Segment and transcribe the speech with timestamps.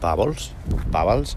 [0.00, 0.52] Pavels,
[0.90, 1.36] Pavals.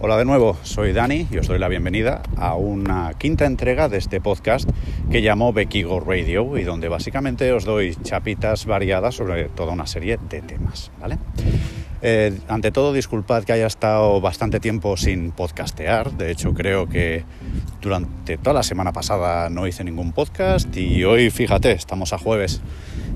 [0.00, 3.96] Hola de nuevo, soy Dani y os doy la bienvenida a una quinta entrega de
[3.96, 4.68] este podcast
[5.10, 10.18] que llamo Bekigo Radio y donde básicamente os doy chapitas variadas sobre toda una serie
[10.28, 11.18] de temas, ¿vale?
[12.06, 16.12] Eh, ante todo, disculpad que haya estado bastante tiempo sin podcastear.
[16.12, 17.24] De hecho, creo que
[17.80, 22.60] durante toda la semana pasada no hice ningún podcast y hoy, fíjate, estamos a jueves.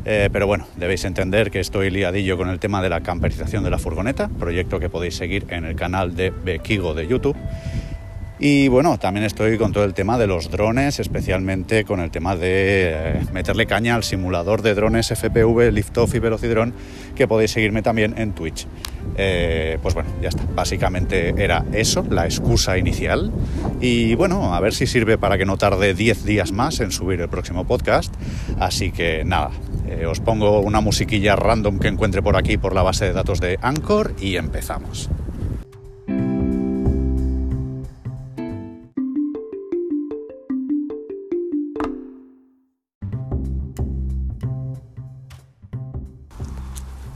[0.06, 3.68] Eh, pero bueno, debéis entender que estoy liadillo con el tema de la camperización de
[3.68, 7.36] la furgoneta, proyecto que podéis seguir en el canal de Bekigo de YouTube.
[8.40, 12.36] Y bueno, también estoy con todo el tema de los drones, especialmente con el tema
[12.36, 16.72] de eh, meterle caña al simulador de drones FPV, Liftoff y Velocidrone,
[17.16, 18.66] que podéis seguirme también en Twitch.
[19.16, 20.44] Eh, pues bueno, ya está.
[20.54, 23.32] Básicamente era eso, la excusa inicial.
[23.80, 27.20] Y bueno, a ver si sirve para que no tarde 10 días más en subir
[27.20, 28.14] el próximo podcast.
[28.60, 29.50] Así que nada,
[29.88, 33.40] eh, os pongo una musiquilla random que encuentre por aquí por la base de datos
[33.40, 35.10] de Anchor y empezamos.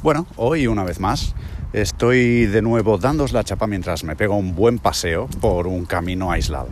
[0.03, 1.33] Bueno, hoy una vez más
[1.73, 6.33] estoy de nuevo dándos la chapa mientras me pego un buen paseo por un camino
[6.33, 6.67] aislado.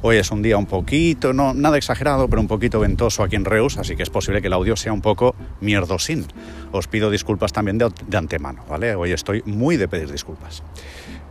[0.00, 3.44] Hoy es un día un poquito, no nada exagerado, pero un poquito ventoso aquí en
[3.44, 6.26] Reus, así que es posible que el audio sea un poco mierdosín.
[6.72, 8.96] Os pido disculpas también de, de antemano, ¿vale?
[8.96, 10.64] Hoy estoy muy de pedir disculpas.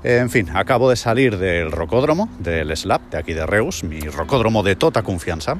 [0.05, 4.63] En fin, acabo de salir del rocódromo, del SLAP, de aquí de Reus, mi rocódromo
[4.63, 5.57] de tota confianza.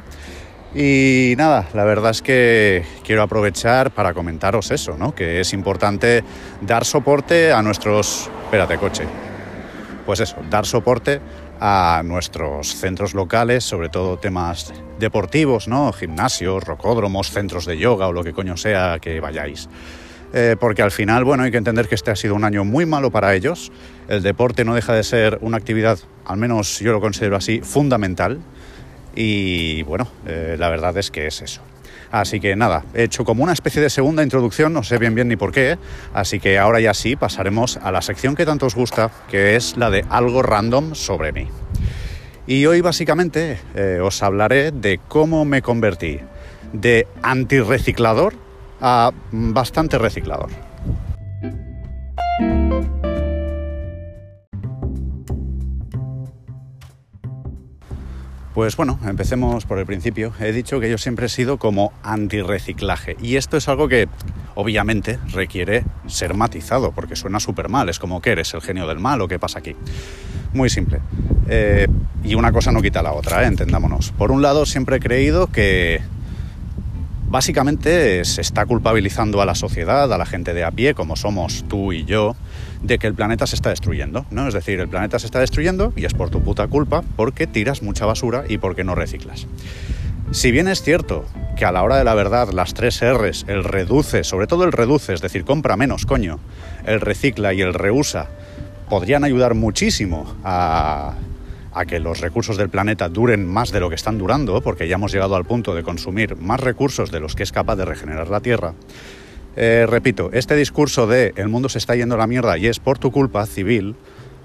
[0.73, 5.13] Y nada, la verdad es que quiero aprovechar para comentaros eso, ¿no?
[5.13, 6.23] Que es importante
[6.61, 8.29] dar soporte a nuestros...
[8.45, 9.03] Espérate, coche.
[10.05, 11.19] Pues eso, dar soporte
[11.59, 15.91] a nuestros centros locales, sobre todo temas deportivos, ¿no?
[15.91, 19.67] Gimnasios, rocódromos, centros de yoga o lo que coño sea que vayáis.
[20.33, 22.85] Eh, porque al final, bueno, hay que entender que este ha sido un año muy
[22.85, 23.73] malo para ellos.
[24.07, 28.39] El deporte no deja de ser una actividad, al menos yo lo considero así, fundamental
[29.15, 31.61] y bueno, eh, la verdad es que es eso.
[32.11, 35.29] Así que nada, he hecho como una especie de segunda introducción, no sé bien bien
[35.29, 35.77] ni por qué,
[36.13, 39.77] así que ahora ya sí pasaremos a la sección que tanto os gusta, que es
[39.77, 41.47] la de algo random sobre mí.
[42.47, 46.19] Y hoy básicamente eh, os hablaré de cómo me convertí
[46.73, 48.33] de antirreciclador
[48.81, 50.49] a bastante reciclador.
[58.61, 60.33] Pues bueno, empecemos por el principio.
[60.39, 64.07] He dicho que yo siempre he sido como antirreciclaje y esto es algo que
[64.53, 67.89] obviamente requiere ser matizado porque suena súper mal.
[67.89, 69.75] Es como que eres el genio del mal o qué pasa aquí.
[70.53, 70.99] Muy simple.
[71.49, 71.87] Eh,
[72.23, 73.47] y una cosa no quita la otra, ¿eh?
[73.47, 74.11] entendámonos.
[74.11, 76.01] Por un lado, siempre he creído que
[77.31, 81.63] básicamente se está culpabilizando a la sociedad, a la gente de a pie, como somos
[81.67, 82.35] tú y yo,
[82.83, 84.49] de que el planeta se está destruyendo, ¿no?
[84.49, 87.81] Es decir, el planeta se está destruyendo y es por tu puta culpa porque tiras
[87.81, 89.47] mucha basura y porque no reciclas.
[90.31, 91.25] Si bien es cierto
[91.55, 94.73] que a la hora de la verdad las tres R's, el reduce, sobre todo el
[94.73, 96.39] reduce, es decir, compra menos, coño,
[96.85, 98.27] el recicla y el reusa,
[98.89, 101.13] podrían ayudar muchísimo a
[101.73, 104.95] a que los recursos del planeta duren más de lo que están durando, porque ya
[104.95, 108.29] hemos llegado al punto de consumir más recursos de los que es capaz de regenerar
[108.29, 108.73] la Tierra.
[109.55, 112.79] Eh, repito, este discurso de el mundo se está yendo a la mierda y es
[112.79, 113.95] por tu culpa civil,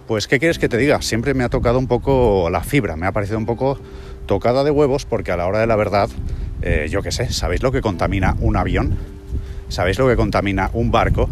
[0.07, 1.03] pues ¿qué quieres que te diga?
[1.03, 3.79] Siempre me ha tocado un poco la fibra, me ha parecido un poco
[4.27, 6.09] tocada de huevos porque a la hora de la verdad,
[6.63, 8.97] eh, yo qué sé, ¿sabéis lo que contamina un avión?
[9.69, 11.29] ¿Sabéis lo que contamina un barco?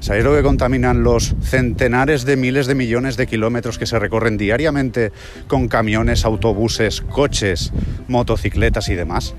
[0.00, 4.38] ¿Sabéis lo que contaminan los centenares de miles de millones de kilómetros que se recorren
[4.38, 5.12] diariamente
[5.48, 7.72] con camiones, autobuses, coches,
[8.06, 9.34] motocicletas y demás?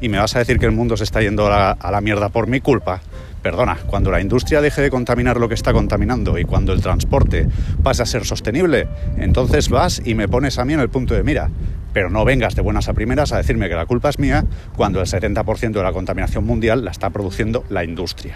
[0.00, 2.48] ¿Y me vas a decir que el mundo se está yendo a la, mierda por
[2.48, 3.00] mi culpa?
[3.42, 7.46] Perdona, cuando la industria deje de contaminar lo que está contaminando y cuando el transporte
[7.82, 11.22] pase a ser sostenible, entonces vas y me pones a mí en el punto de
[11.22, 11.50] mira.
[11.92, 14.44] Pero no vengas de buenas a primeras a decirme que la culpa es mía
[14.76, 18.34] cuando el 70% de la contaminación mundial la está produciendo la industria.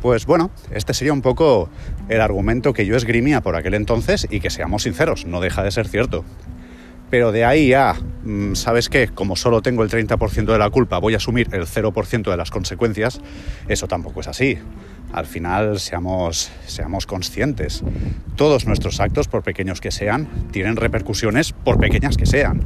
[0.00, 1.68] Pues bueno, este sería un poco
[2.08, 5.70] el argumento que yo esgrimía por aquel entonces y que seamos sinceros, no deja de
[5.70, 6.24] ser cierto.
[7.10, 7.94] Pero de ahí a,
[8.24, 9.08] mm, ¿sabes qué?
[9.08, 12.50] Como solo tengo el 30% de la culpa, voy a asumir el 0% de las
[12.50, 13.20] consecuencias,
[13.68, 14.58] eso tampoco es así
[15.12, 17.82] al final seamos, seamos conscientes.
[18.36, 22.62] Todos nuestros actos, por pequeños que sean, tienen repercusiones por pequeñas que sean.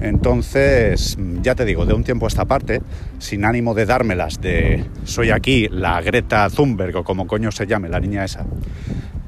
[0.00, 2.80] Entonces, ya te digo, de un tiempo a esta parte,
[3.18, 7.88] sin ánimo de dármelas de soy aquí la Greta Thunberg o como coño se llame
[7.88, 8.46] la niña esa,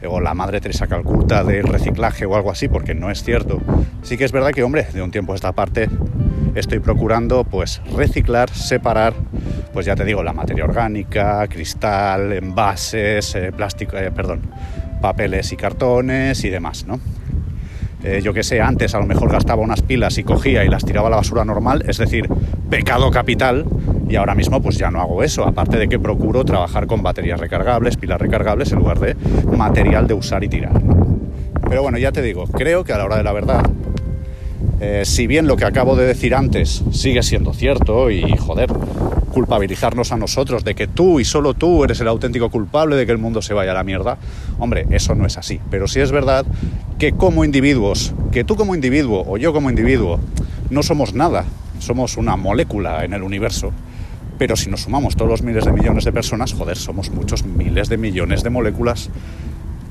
[0.07, 3.61] o la Madre Teresa Calcuta del reciclaje o algo así, porque no es cierto.
[4.03, 5.89] Sí que es verdad que, hombre, de un tiempo a esta parte
[6.55, 9.15] estoy procurando pues reciclar, separar,
[9.73, 14.43] pues ya te digo, la materia orgánica, cristal, envases, eh, plástico, eh, perdón,
[15.01, 17.01] papeles y cartones y demás, ¿no?
[18.03, 20.85] Eh, yo que sé, antes a lo mejor gastaba unas pilas y cogía y las
[20.85, 22.29] tiraba a la basura normal, es decir,
[22.71, 23.67] pecado capital,
[24.09, 27.39] y ahora mismo pues ya no hago eso, aparte de que procuro trabajar con baterías
[27.39, 29.15] recargables, pilas recargables en lugar de
[29.57, 30.81] material de usar y tirar.
[31.69, 33.63] Pero bueno, ya te digo, creo que a la hora de la verdad,
[34.81, 38.71] eh, si bien lo que acabo de decir antes sigue siendo cierto y joder,
[39.31, 43.13] culpabilizarnos a nosotros de que tú y solo tú eres el auténtico culpable de que
[43.13, 44.17] el mundo se vaya a la mierda,
[44.59, 45.61] hombre, eso no es así.
[45.71, 46.47] Pero sí es verdad
[46.99, 50.19] que como individuos, que tú como individuo o yo como individuo,
[50.71, 51.45] no somos nada,
[51.79, 53.73] somos una molécula en el universo.
[54.39, 57.91] Pero si nos sumamos todos los miles de millones de personas, joder, somos muchos miles
[57.91, 59.11] de millones de moléculas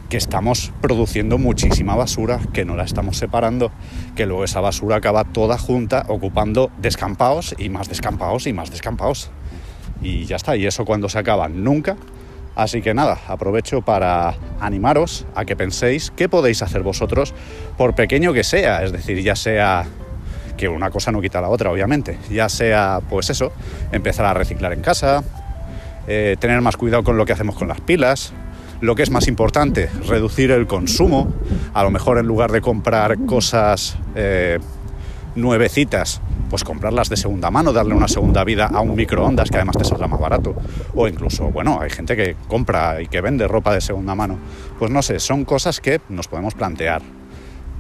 [0.10, 3.72] que estamos produciendo muchísima basura, que no la estamos separando,
[4.16, 9.30] que luego esa basura acaba toda junta ocupando descampados y más descampados y más descampados.
[10.02, 11.96] Y ya está, y eso cuando se acaba nunca.
[12.56, 17.34] Así que nada, aprovecho para animaros a que penséis qué podéis hacer vosotros,
[17.78, 19.86] por pequeño que sea, es decir, ya sea
[20.58, 23.54] que una cosa no quita la otra, obviamente, ya sea, pues eso,
[23.94, 25.24] empezar a reciclar en casa,
[26.08, 28.34] eh, tener más cuidado con lo que hacemos con las pilas,
[28.82, 31.34] lo que es más importante, reducir el consumo,
[31.74, 34.60] a lo mejor en lugar de comprar cosas eh,
[35.36, 39.78] nuevecitas, pues comprarlas de segunda mano, darle una segunda vida a un microondas que además
[39.78, 40.56] te saldrá más barato.
[40.96, 44.38] O incluso, bueno, hay gente que compra y que vende ropa de segunda mano.
[44.80, 47.02] Pues no sé, son cosas que nos podemos plantear.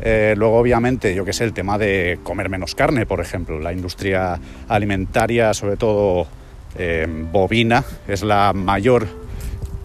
[0.01, 3.59] Eh, luego, obviamente, yo que sé, el tema de comer menos carne, por ejemplo.
[3.59, 6.27] La industria alimentaria, sobre todo
[6.77, 9.07] eh, bovina, es la mayor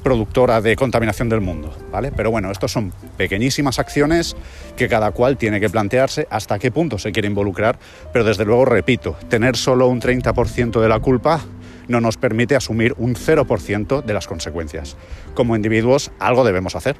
[0.04, 2.12] productora de contaminación del mundo, ¿vale?
[2.12, 4.36] Pero bueno, estos son pequeñísimas acciones
[4.76, 7.78] que cada cual tiene que plantearse hasta qué punto se quiere involucrar,
[8.12, 11.40] pero desde luego, repito, tener solo un 30% de la culpa
[11.88, 14.96] no nos permite asumir un 0% de las consecuencias.
[15.34, 16.96] Como individuos, algo debemos hacer.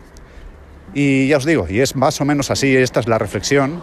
[0.95, 3.83] Y ya os digo, y es más o menos así, esta es la reflexión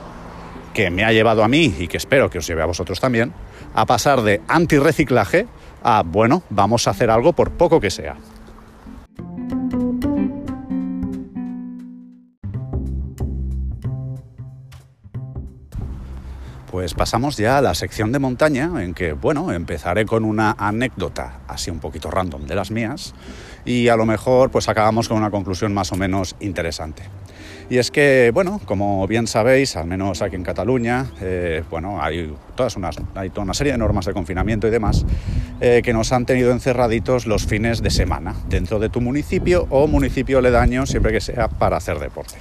[0.73, 3.33] que me ha llevado a mí y que espero que os lleve a vosotros también,
[3.73, 5.47] a pasar de antirreciclaje
[5.83, 8.15] a, bueno, vamos a hacer algo por poco que sea.
[16.81, 21.41] Pues pasamos ya a la sección de montaña en que, bueno, empezaré con una anécdota
[21.47, 23.13] así un poquito random de las mías
[23.65, 27.03] y a lo mejor pues acabamos con una conclusión más o menos interesante.
[27.69, 32.33] Y es que, bueno, como bien sabéis, al menos aquí en Cataluña, eh, bueno, hay,
[32.55, 35.05] todas unas, hay toda una serie de normas de confinamiento y demás
[35.59, 39.85] eh, que nos han tenido encerraditos los fines de semana dentro de tu municipio o
[39.85, 42.37] municipio aledaño, siempre que sea para hacer deporte.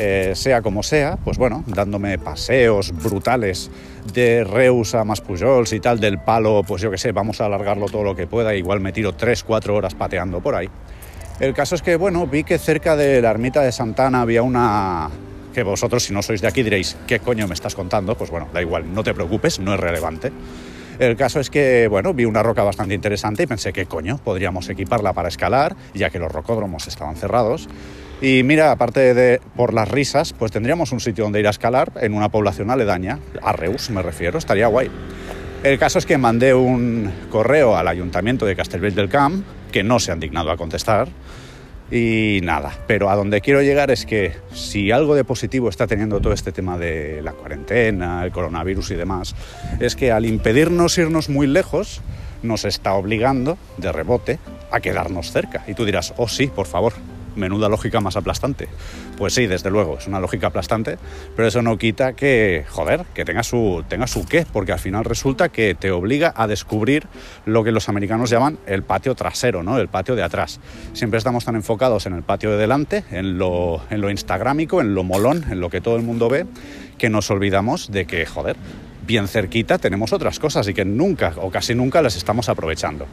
[0.00, 3.68] Eh, sea como sea, pues bueno, dándome paseos brutales
[4.14, 7.86] de Reus a Maspujols y tal, del palo, pues yo que sé, vamos a alargarlo
[7.86, 10.68] todo lo que pueda, igual me tiro 3-4 horas pateando por ahí.
[11.40, 15.10] El caso es que, bueno, vi que cerca de la ermita de Santana había una...
[15.52, 18.16] que vosotros si no sois de aquí diréis, ¿qué coño me estás contando?
[18.16, 20.30] Pues bueno, da igual, no te preocupes, no es relevante.
[21.00, 24.18] El caso es que, bueno, vi una roca bastante interesante y pensé, ¿qué coño?
[24.18, 27.68] Podríamos equiparla para escalar, ya que los rocódromos estaban cerrados.
[28.20, 31.92] Y mira, aparte de por las risas, pues tendríamos un sitio donde ir a escalar
[32.00, 34.90] en una población aledaña, a Reus me refiero, estaría guay.
[35.62, 40.00] El caso es que mandé un correo al ayuntamiento de Castellbell del Camp, que no
[40.00, 41.08] se han dignado a contestar,
[41.90, 46.20] y nada, pero a donde quiero llegar es que si algo de positivo está teniendo
[46.20, 49.34] todo este tema de la cuarentena, el coronavirus y demás,
[49.80, 52.02] es que al impedirnos irnos muy lejos,
[52.42, 54.38] nos está obligando, de rebote,
[54.70, 55.64] a quedarnos cerca.
[55.66, 56.92] Y tú dirás, oh sí, por favor,
[57.38, 58.68] menuda lógica más aplastante.
[59.16, 60.98] Pues sí, desde luego, es una lógica aplastante,
[61.34, 65.04] pero eso no quita que, joder, que tenga su, tenga su qué, porque al final
[65.04, 67.06] resulta que te obliga a descubrir
[67.46, 69.78] lo que los americanos llaman el patio trasero, ¿no?
[69.78, 70.60] El patio de atrás.
[70.92, 74.94] Siempre estamos tan enfocados en el patio de delante, en lo, en lo instagrámico, en
[74.94, 76.46] lo molón, en lo que todo el mundo ve,
[76.98, 78.56] que nos olvidamos de que, joder,
[79.06, 83.06] bien cerquita tenemos otras cosas y que nunca o casi nunca las estamos aprovechando.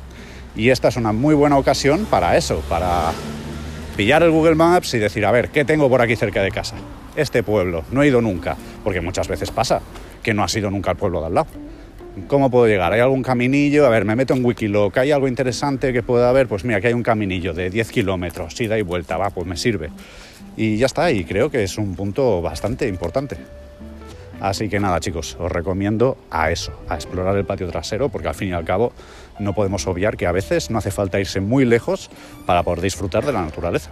[0.55, 3.11] Y esta es una muy buena ocasión para eso, para
[3.95, 6.75] pillar el Google Maps y decir, a ver, ¿qué tengo por aquí cerca de casa?
[7.15, 9.81] Este pueblo, no he ido nunca, porque muchas veces pasa
[10.21, 11.47] que no has ido nunca al pueblo de al lado.
[12.27, 12.91] ¿Cómo puedo llegar?
[12.93, 13.85] ¿Hay algún caminillo?
[13.85, 16.47] A ver, me meto en Wikiloc, ¿hay algo interesante que pueda haber?
[16.47, 19.55] Pues mira, aquí hay un caminillo de 10 kilómetros, ida y vuelta, va, pues me
[19.57, 19.89] sirve.
[20.57, 23.37] Y ya está, y creo que es un punto bastante importante.
[24.41, 28.35] Así que nada, chicos, os recomiendo a eso, a explorar el patio trasero, porque al
[28.35, 28.91] fin y al cabo
[29.39, 32.09] no podemos obviar que a veces no hace falta irse muy lejos
[32.45, 33.91] para poder disfrutar de la naturaleza.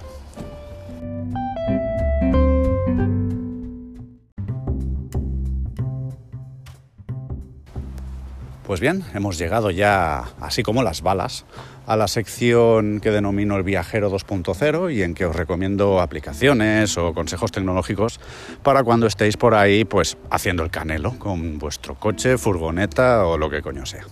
[8.65, 11.45] Pues bien, hemos llegado ya, así como las balas,
[11.85, 17.13] a la sección que denomino el viajero 2.0 y en que os recomiendo aplicaciones o
[17.13, 18.21] consejos tecnológicos
[18.63, 23.49] para cuando estéis por ahí pues haciendo el canelo con vuestro coche, furgoneta o lo
[23.49, 24.05] que coño sea.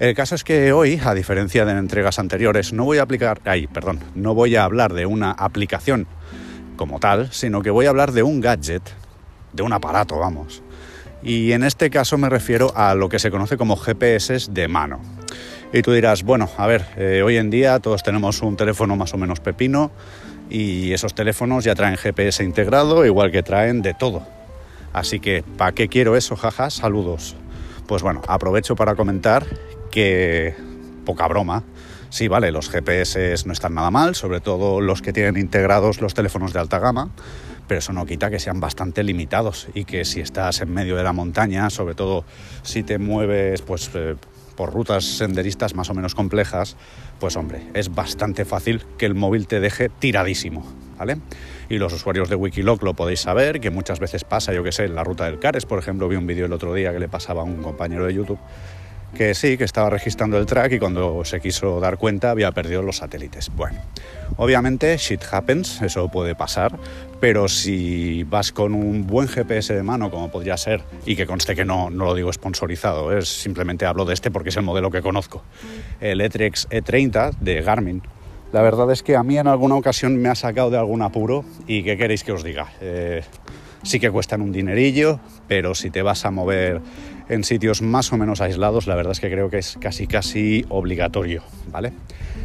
[0.00, 3.68] El caso es que hoy, a diferencia de entregas anteriores, no voy a aplicar, ay,
[3.68, 6.08] perdón, no voy a hablar de una aplicación
[6.74, 8.82] como tal, sino que voy a hablar de un gadget,
[9.52, 10.60] de un aparato, vamos.
[11.22, 15.00] Y en este caso me refiero a lo que se conoce como GPS de mano.
[15.72, 19.14] Y tú dirás, bueno, a ver, eh, hoy en día todos tenemos un teléfono más
[19.14, 19.90] o menos pepino
[20.48, 24.22] y esos teléfonos ya traen GPS integrado, igual que traen de todo.
[24.92, 26.70] Así que, ¿para qué quiero eso, jaja?
[26.70, 27.36] Saludos.
[27.86, 29.46] Pues bueno, aprovecho para comentar
[29.90, 30.56] que,
[31.04, 31.62] poca broma,
[32.08, 36.14] sí, vale, los GPS no están nada mal, sobre todo los que tienen integrados los
[36.14, 37.10] teléfonos de alta gama,
[37.70, 41.04] pero eso no quita que sean bastante limitados y que si estás en medio de
[41.04, 42.24] la montaña, sobre todo
[42.64, 44.16] si te mueves pues eh,
[44.56, 46.76] por rutas senderistas más o menos complejas,
[47.20, 50.66] pues hombre, es bastante fácil que el móvil te deje tiradísimo,
[50.98, 51.18] ¿vale?
[51.68, 54.86] Y los usuarios de Wikiloc lo podéis saber, que muchas veces pasa, yo que sé,
[54.86, 57.08] en la ruta del Cares, por ejemplo, vi un vídeo el otro día que le
[57.08, 58.40] pasaba a un compañero de YouTube,
[59.14, 62.82] que sí, que estaba registrando el track y cuando se quiso dar cuenta había perdido
[62.82, 63.50] los satélites.
[63.54, 63.78] Bueno,
[64.36, 66.78] obviamente shit happens, eso puede pasar,
[67.20, 71.54] pero si vas con un buen GPS de mano, como podría ser, y que conste
[71.54, 74.90] que no, no lo digo sponsorizado, es simplemente hablo de este porque es el modelo
[74.90, 75.42] que conozco,
[76.00, 78.02] el Etrex E30 de Garmin.
[78.52, 81.44] La verdad es que a mí en alguna ocasión me ha sacado de algún apuro
[81.68, 82.72] y ¿qué queréis que os diga?
[82.80, 83.22] Eh,
[83.84, 86.80] sí que cuestan un dinerillo, pero si te vas a mover
[87.30, 90.64] en sitios más o menos aislados, la verdad es que creo que es casi casi
[90.68, 91.92] obligatorio, ¿vale?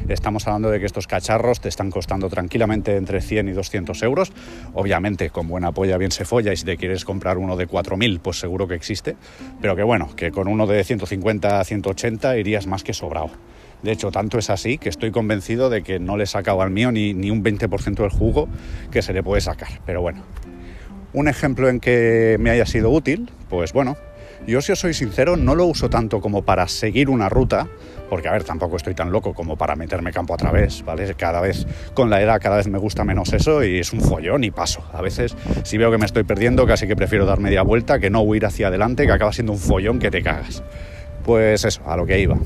[0.07, 4.31] Estamos hablando de que estos cacharros te están costando tranquilamente entre 100 y 200 euros.
[4.75, 8.19] Obviamente, con buena polla bien se folla y si te quieres comprar uno de 4.000,
[8.19, 9.15] pues seguro que existe.
[9.59, 13.31] Pero que bueno, que con uno de 150 a 180 irías más que sobrado.
[13.81, 16.69] De hecho, tanto es así que estoy convencido de que no le he sacado al
[16.69, 18.47] mío ni, ni un 20% del jugo
[18.91, 19.81] que se le puede sacar.
[19.87, 20.23] Pero bueno,
[21.13, 23.97] un ejemplo en que me haya sido útil, pues bueno,
[24.47, 27.67] yo si os soy sincero no lo uso tanto como para seguir una ruta,
[28.09, 31.13] porque a ver, tampoco estoy tan loco como para meterme campo a través, ¿vale?
[31.15, 34.43] Cada vez, con la edad, cada vez me gusta menos eso y es un follón
[34.43, 34.83] y paso.
[34.93, 38.09] A veces, si veo que me estoy perdiendo, casi que prefiero dar media vuelta que
[38.09, 40.63] no huir hacia adelante, que acaba siendo un follón que te cagas.
[41.23, 42.37] Pues eso, a lo que iba.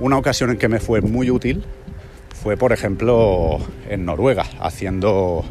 [0.00, 1.62] Una ocasión en que me fue muy útil
[2.42, 3.58] fue, por ejemplo,
[3.88, 5.44] en Noruega, haciendo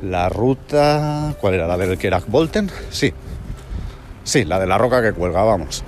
[0.00, 1.34] la ruta...
[1.40, 1.66] ¿Cuál era?
[1.66, 2.70] ¿La del Kerak Volten?
[2.90, 3.12] Sí.
[4.24, 5.84] Sí, la de la roca que cuelga, vamos.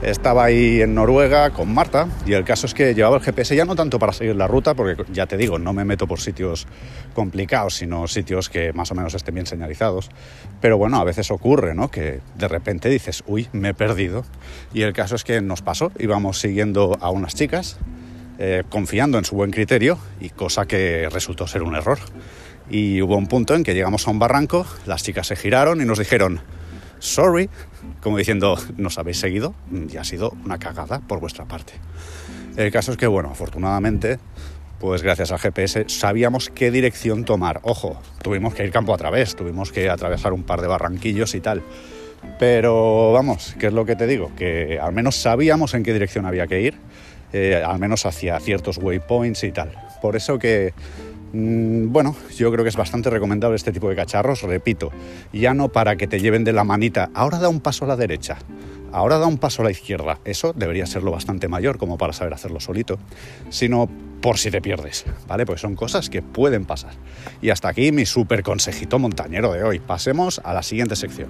[0.00, 3.64] Estaba ahí en Noruega con Marta y el caso es que llevaba el GPS ya
[3.64, 6.66] no tanto para seguir la ruta, porque ya te digo, no me meto por sitios
[7.14, 10.08] complicados, sino sitios que más o menos estén bien señalizados.
[10.60, 11.90] Pero bueno, a veces ocurre, ¿no?
[11.90, 14.24] Que de repente dices, uy, me he perdido.
[14.72, 17.76] Y el caso es que nos pasó, íbamos siguiendo a unas chicas,
[18.38, 21.98] eh, confiando en su buen criterio, y cosa que resultó ser un error.
[22.70, 25.84] Y hubo un punto en que llegamos a un barranco, las chicas se giraron y
[25.84, 26.40] nos dijeron,
[26.98, 27.48] sorry,
[28.00, 31.74] como diciendo, nos habéis seguido y ha sido una cagada por vuestra parte.
[32.56, 34.18] El caso es que, bueno, afortunadamente,
[34.80, 37.60] pues gracias al GPS sabíamos qué dirección tomar.
[37.62, 41.40] Ojo, tuvimos que ir campo a través, tuvimos que atravesar un par de barranquillos y
[41.40, 41.62] tal.
[42.38, 44.32] Pero vamos, ¿qué es lo que te digo?
[44.36, 46.74] Que al menos sabíamos en qué dirección había que ir,
[47.32, 49.72] eh, al menos hacia ciertos waypoints y tal.
[50.00, 50.72] Por eso que
[51.32, 54.90] bueno, yo creo que es bastante recomendable este tipo de cacharros, repito,
[55.32, 57.96] ya no para que te lleven de la manita, ahora da un paso a la
[57.96, 58.38] derecha,
[58.92, 62.32] ahora da un paso a la izquierda, eso debería serlo bastante mayor como para saber
[62.32, 62.98] hacerlo solito,
[63.50, 63.88] sino
[64.20, 65.46] por si te pierdes, ¿vale?
[65.46, 66.92] Pues son cosas que pueden pasar.
[67.40, 69.78] Y hasta aquí mi super consejito montañero de hoy.
[69.78, 71.28] Pasemos a la siguiente sección.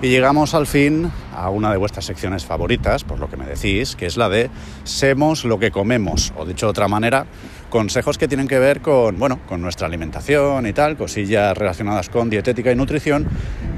[0.00, 1.10] Y llegamos al fin
[1.42, 4.50] a una de vuestras secciones favoritas, por lo que me decís, que es la de
[4.84, 7.26] Semos lo que comemos, o dicho de otra manera,
[7.70, 12.30] consejos que tienen que ver con, bueno, con nuestra alimentación y tal, cosillas relacionadas con
[12.30, 13.28] dietética y nutrición,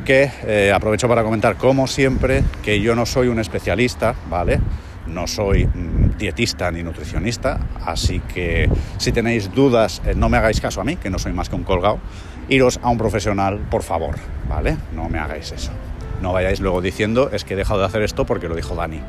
[0.04, 4.60] que eh, aprovecho para comentar, como siempre, que yo no soy un especialista, ¿vale?
[5.06, 10.60] No soy mm, dietista ni nutricionista, así que si tenéis dudas, eh, no me hagáis
[10.60, 11.98] caso a mí, que no soy más que un colgado,
[12.48, 14.16] iros a un profesional, por favor,
[14.48, 14.76] ¿vale?
[14.94, 15.72] No me hagáis eso.
[16.20, 19.00] No vayáis luego diciendo es que he dejado de hacer esto porque lo dijo Dani,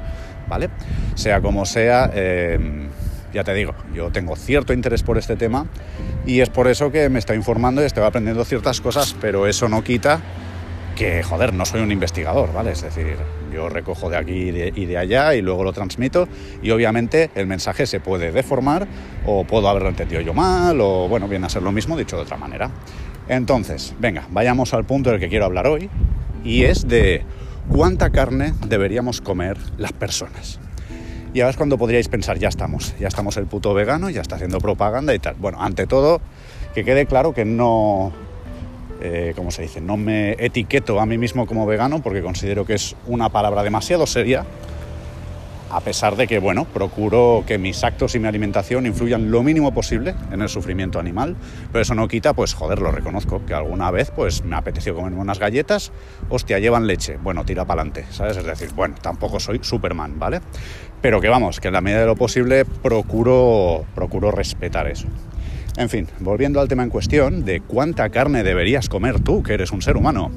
[0.48, 0.70] ¿vale?
[1.15, 2.88] Sea como sea, em,
[3.34, 5.68] ya te digo, yo tengo cierto interés por este tema
[6.25, 9.68] y es por eso que me estoy informando y estoy aprendiendo ciertas cosas, pero eso
[9.70, 10.22] no quita
[11.01, 12.74] porque, joder, no soy un investigador, ¿vale?
[12.74, 13.15] Es decir,
[13.51, 16.27] yo recojo de aquí y de, y de, allá y luego lo transmito
[16.62, 18.88] y obviamente el mensaje se puede deformar
[19.25, 22.22] o puedo haberlo entendido yo mal o, bueno, viene a ser lo mismo dicho de
[22.22, 22.70] otra manera.
[23.27, 25.89] Entonces, venga, vayamos al punto del que quiero hablar hoy
[26.43, 27.24] y es de
[27.69, 30.60] cuánta carne deberíamos comer las personas.
[31.33, 34.36] Y ahora es cuando podríais pensar, ya estamos, ya estamos el puto vegano, ya está
[34.36, 35.36] haciendo propaganda y tal.
[35.36, 36.19] Bueno, ante todo,
[36.74, 38.12] que quede claro que no,
[39.01, 39.79] eh, ¿cómo se dice?
[39.79, 44.05] No me etiqueto a mí mismo como vegano porque considero que es una palabra demasiado
[44.07, 44.45] seria,
[45.72, 49.74] a pesar de que, bueno, procuro que mis actos y mi alimentación influyan lo mínimo
[49.74, 51.38] posible en el sufrimiento animal,
[51.72, 55.20] pero eso no quita, pues, joder, lo reconozco, que alguna vez, pues, me apeteció comerme
[55.20, 55.92] unas galletas,
[56.30, 58.36] hostia, llevan leche, bueno, tira para adelante, ¿sabes?
[58.38, 60.42] Es decir, bueno, tampoco soy Superman, ¿vale?
[61.01, 65.08] Pero que vamos, que en la medida de lo posible procuro, procuro respetar eso.
[65.78, 69.72] En fin, volviendo al tema en cuestión de cuánta carne deberías comer tú, que eres
[69.72, 70.32] un ser humano.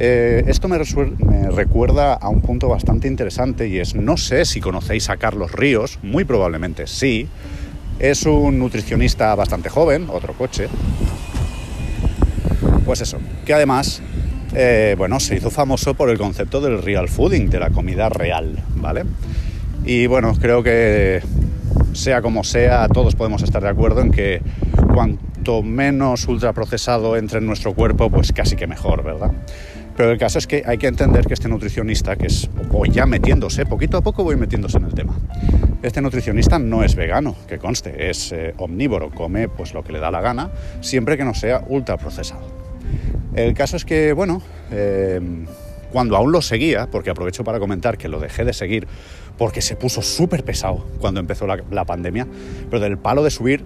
[0.00, 0.78] Eh, esto me,
[1.50, 5.98] recuerda a un punto bastante interesante y es, no sé si conocéis a Carlos Ríos,
[6.02, 7.26] muy probablemente sí.
[7.98, 10.68] Es un nutricionista bastante joven, otro coche.
[12.86, 14.00] Pues eso, que además,
[14.54, 18.56] eh, bueno, se hizo famoso por el concepto del real fooding, de la comida real,
[18.76, 19.02] ¿vale?
[19.84, 21.20] Y bueno, creo que
[21.92, 24.42] sea como sea, todos podemos estar de acuerdo en que
[24.94, 29.32] cuanto menos ultraprocesado entre en nuestro cuerpo, pues casi que mejor, ¿verdad?
[29.98, 33.04] Pero el caso es que hay que entender que este nutricionista, que es, voy ya
[33.04, 35.18] metiéndose, poquito a poco voy metiéndose en el tema.
[35.82, 39.98] Este nutricionista no es vegano, que conste, es eh, omnívoro, come pues lo que le
[39.98, 40.52] da la gana,
[40.82, 42.46] siempre que no sea ultraprocesado.
[43.34, 44.40] El caso es que, bueno,
[44.70, 45.20] eh,
[45.90, 48.86] cuando aún lo seguía, porque aprovecho para comentar que lo dejé de seguir
[49.36, 52.28] porque se puso súper pesado cuando empezó la, la pandemia,
[52.70, 53.64] pero del palo de subir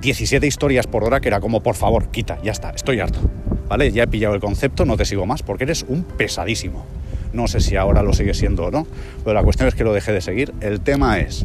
[0.00, 3.20] 17 historias por hora que era como, por favor, quita, ya está, estoy harto.
[3.74, 3.90] ¿Vale?
[3.90, 6.86] Ya he pillado el concepto, no te sigo más, porque eres un pesadísimo.
[7.32, 8.86] No sé si ahora lo sigue siendo o no,
[9.24, 10.54] pero la cuestión es que lo dejé de seguir.
[10.60, 11.44] El tema es,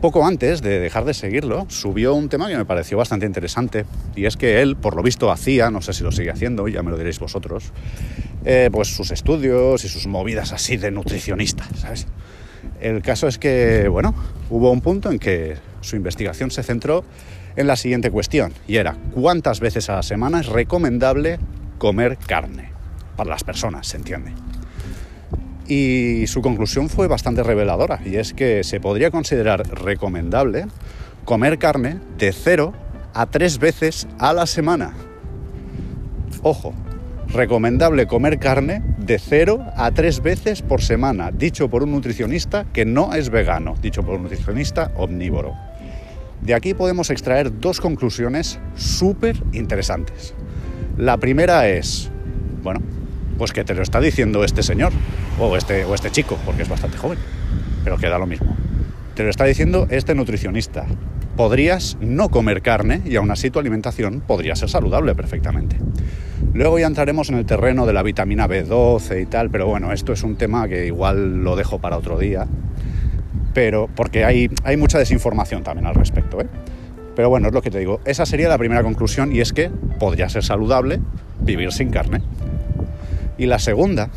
[0.00, 3.84] poco antes de dejar de seguirlo, subió un tema que me pareció bastante interesante,
[4.16, 6.82] y es que él, por lo visto, hacía, no sé si lo sigue haciendo, ya
[6.82, 7.70] me lo diréis vosotros,
[8.44, 12.08] eh, pues sus estudios y sus movidas así de nutricionista, ¿sabes?
[12.80, 14.12] El caso es que, bueno,
[14.50, 17.04] hubo un punto en que su investigación se centró
[17.54, 21.38] en la siguiente cuestión, y era cuántas veces a la semana es recomendable
[21.80, 22.70] comer carne,
[23.16, 24.34] para las personas, se entiende.
[25.66, 30.66] Y su conclusión fue bastante reveladora, y es que se podría considerar recomendable
[31.24, 32.74] comer carne de 0
[33.14, 34.92] a 3 veces a la semana.
[36.42, 36.74] Ojo,
[37.28, 42.84] recomendable comer carne de 0 a 3 veces por semana, dicho por un nutricionista que
[42.84, 45.54] no es vegano, dicho por un nutricionista omnívoro.
[46.42, 50.34] De aquí podemos extraer dos conclusiones súper interesantes.
[51.00, 52.10] La primera es,
[52.62, 52.82] bueno,
[53.38, 54.92] pues que te lo está diciendo este señor,
[55.38, 57.16] o este, o este chico, porque es bastante joven,
[57.82, 58.54] pero queda lo mismo.
[59.14, 60.84] Te lo está diciendo este nutricionista.
[61.38, 65.78] Podrías no comer carne y aún así tu alimentación podría ser saludable perfectamente.
[66.52, 70.12] Luego ya entraremos en el terreno de la vitamina B12 y tal, pero bueno, esto
[70.12, 72.46] es un tema que igual lo dejo para otro día,
[73.54, 76.42] pero porque hay, hay mucha desinformación también al respecto.
[76.42, 76.46] ¿eh?
[77.20, 78.00] Pero bueno, es lo que te digo.
[78.06, 81.00] Esa sería la primera conclusión y es que podría ser saludable
[81.38, 82.22] vivir sin carne.
[83.36, 84.08] Y la segunda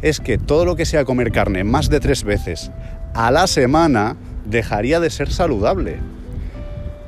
[0.00, 2.72] es que todo lo que sea comer carne más de tres veces
[3.14, 5.98] a la semana dejaría de ser saludable.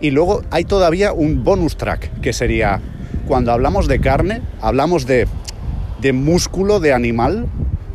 [0.00, 2.80] Y luego hay todavía un bonus track, que sería,
[3.26, 5.26] cuando hablamos de carne, hablamos de,
[6.02, 7.48] de músculo de animal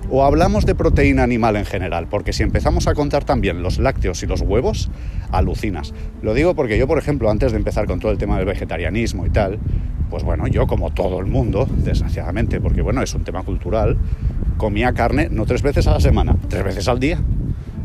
[0.09, 4.23] o hablamos de proteína animal en general, porque si empezamos a contar también los lácteos
[4.23, 4.89] y los huevos,
[5.31, 5.93] alucinas.
[6.21, 9.25] Lo digo porque yo, por ejemplo, antes de empezar con todo el tema del vegetarianismo
[9.25, 9.59] y tal,
[10.09, 13.97] pues bueno, yo como todo el mundo, desgraciadamente, porque bueno, es un tema cultural,
[14.57, 17.19] comía carne no tres veces a la semana, tres veces al día.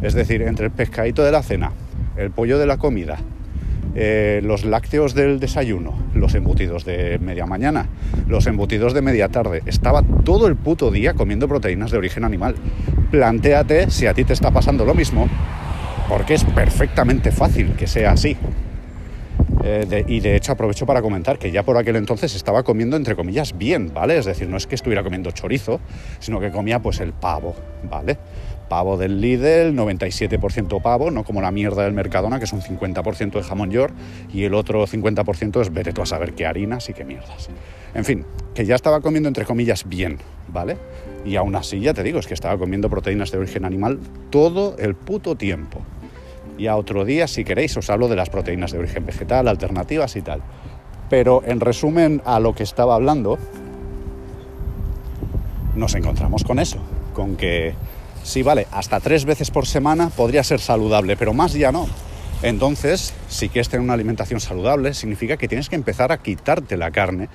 [0.03, 1.73] Es decir, entre el pescadito de la cena,
[2.17, 3.19] el pollo de la comida,
[3.95, 7.89] eh, los lácteos del desayuno, los embutidos de media mañana,
[8.27, 9.63] los embutidos de media tarde.
[9.67, 12.57] Estaba todo el puto día comiendo proteínas de origen animal.
[13.11, 15.29] Plantéate si a ti te está pasando lo mismo,
[16.09, 18.37] porque es perfectamente fácil que sea así.
[19.67, 23.17] Eh, y de hecho aprovecho para comentar que ya por aquel entonces estaba comiendo entre
[23.17, 24.19] comillas bien, ¿vale?
[24.19, 25.81] Es decir, no es que estuviera comiendo chorizo,
[26.19, 27.55] sino que comía pues el pavo,
[27.89, 28.19] ¿vale?
[28.75, 33.31] Pavo del Lidl, 97% pavo, no como la mierda del Mercadona, que es un 50%
[33.31, 33.95] de jamón york,
[34.33, 37.51] y el otro 50% es vete a saber qué harinas y qué mierdas.
[37.95, 40.77] En fin, que ya estaba comiendo entre comillas bien, ¿vale?
[41.25, 44.77] Y aún así, ya te digo, es que estaba comiendo proteínas de origen animal todo
[44.79, 45.81] el puto tiempo.
[46.59, 50.17] Y a otro día, si queréis, os hablo de las proteínas de origen vegetal, alternativas
[50.17, 50.41] y tal.
[51.09, 53.39] Pero en resumen a lo que estaba hablando,
[55.77, 56.79] nos encontramos con eso,
[57.13, 57.75] con que
[58.25, 61.87] sí, vale, hasta tres veces por semana podría ser saludable, pero más ya no.
[62.43, 66.91] Entonces, si quieres tener una alimentación saludable, significa que tienes que empezar a quitarte la
[66.91, 67.29] carne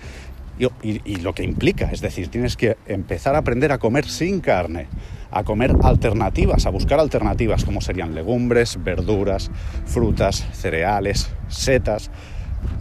[0.82, 4.88] y, lo que implica, es decir, tienes que empezar a aprender a comer sin carne,
[5.32, 9.49] a comer alternativas, a buscar alternativas como serían legumbres, verduras,
[9.86, 12.12] frutas, cereales, setas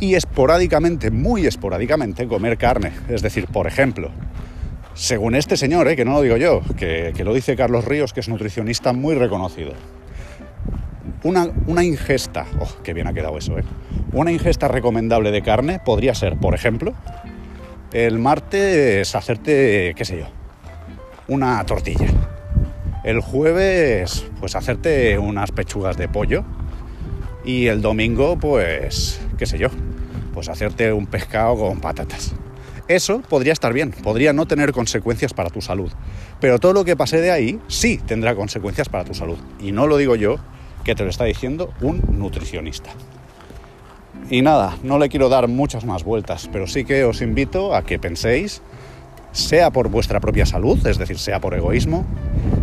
[0.00, 2.92] y esporádicamente, muy esporádicamente, comer carne.
[3.08, 4.10] Es decir, por ejemplo,
[4.98, 5.94] según este señor, ¿eh?
[5.94, 9.72] que no lo digo yo, que, lo dice Carlos Ríos, que es nutricionista muy reconocido,
[11.22, 13.64] una, ingesta, oh, qué bien ha quedado eso, ¿eh?
[14.12, 16.94] Una ingesta recomendable de carne podría ser, por ejemplo,
[17.92, 20.26] el martes hacerte, qué sé yo,
[21.28, 22.08] una tortilla.
[23.04, 26.44] El jueves, pues hacerte unas pechugas de pollo.
[27.44, 29.68] Y el domingo, pues, qué sé yo,
[30.34, 32.34] pues hacerte un pescado con patatas.
[32.88, 35.92] Eso podría estar bien, podría no tener consecuencias para tu salud.
[36.40, 39.38] Pero todo lo que pase de ahí sí tendrá consecuencias para tu salud.
[39.60, 40.36] Y no lo digo yo,
[40.84, 42.90] que te lo está diciendo un nutricionista.
[44.30, 47.82] Y nada, no le quiero dar muchas más vueltas, pero sí que os invito a
[47.82, 48.62] que penséis,
[49.38, 52.04] sea por vuestra propia salud, es decir, sea por egoísmo,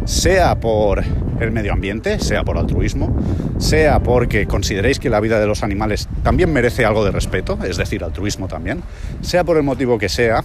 [0.05, 1.03] sea por
[1.39, 3.15] el medio ambiente, sea por altruismo,
[3.57, 7.77] sea porque consideréis que la vida de los animales también merece algo de respeto, es
[7.77, 8.83] decir, altruismo también,
[9.21, 10.43] sea por el motivo que sea,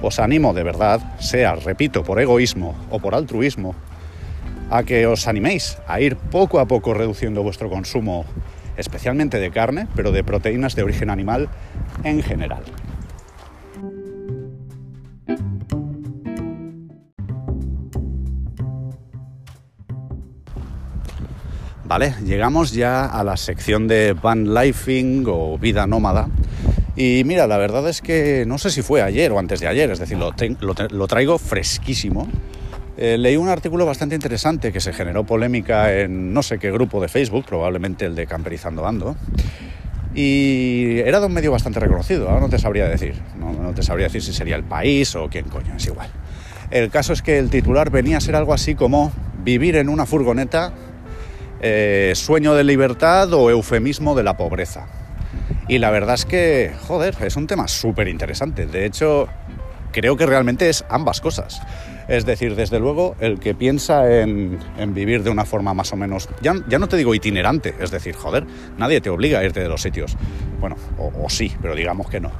[0.00, 3.74] os animo de verdad, sea, repito, por egoísmo o por altruismo,
[4.70, 8.24] a que os animéis a ir poco a poco reduciendo vuestro consumo
[8.76, 11.48] especialmente de carne, pero de proteínas de origen animal
[12.04, 12.62] en general.
[21.98, 26.28] Llegamos ya a la sección de van lifing o vida nómada.
[26.96, 29.90] Y mira, la verdad es que no sé si fue ayer o antes de ayer,
[29.90, 32.28] es decir, lo, traigo fresquísimo
[32.96, 37.00] eh, leí un artículo bastante interesante que se generó polémica en no sé qué grupo
[37.00, 39.16] de Facebook, probablemente el de Camperizando Ando.
[40.14, 43.14] Y era de un medio bastante reconocido, ahora no te sabría decir.
[43.38, 46.08] No, te sabría decir si sería el país o quién coño, es igual.
[46.70, 50.06] El caso es que el titular venía a ser algo así como vivir en una
[50.06, 50.72] furgoneta,
[51.62, 54.86] eh, sueño de libertad o eufemismo de la pobreza.
[55.68, 58.66] Y la verdad es que, joder, es un tema súper interesante.
[58.66, 59.28] De hecho,
[59.92, 61.62] creo que realmente es ambas cosas.
[62.08, 66.28] Es decir, desde luego, el que piensa en, vivir de una forma más o menos,
[66.40, 68.44] ya, no te digo itinerante, es decir, joder,
[68.76, 70.16] nadie te obliga a irte de los sitios.
[70.60, 72.32] Bueno, o, sí, pero digamos que no.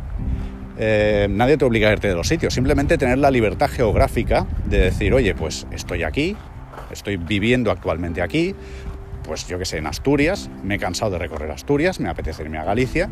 [0.78, 4.78] Eh, nadie te obliga a irte de los sitios, simplemente tener la libertad geográfica de
[4.78, 6.37] decir, oye, pues estoy aquí,
[6.90, 8.54] estoy viviendo actualmente aquí,
[9.24, 12.58] pues yo que sé, en Asturias, me he cansado de recorrer Asturias, me apetece irme
[12.58, 13.08] a Galicia,